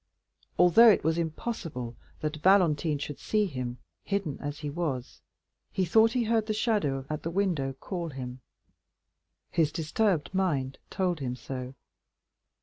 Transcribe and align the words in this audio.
Although 0.57 0.89
it 0.89 1.03
was 1.03 1.19
impossible 1.19 1.95
that 2.21 2.37
Valentine 2.41 2.97
should 2.97 3.19
see 3.19 3.45
him, 3.45 3.77
hidden 4.03 4.39
as 4.41 4.61
he 4.61 4.69
was, 4.71 5.21
he 5.71 5.85
thought 5.85 6.13
he 6.13 6.23
heard 6.23 6.47
the 6.47 6.55
shadow 6.55 7.05
at 7.07 7.21
the 7.21 7.29
window 7.29 7.73
call 7.73 8.09
him; 8.09 8.41
his 9.51 9.71
disturbed 9.71 10.33
mind 10.33 10.79
told 10.89 11.19
him 11.19 11.35
so. 11.35 11.75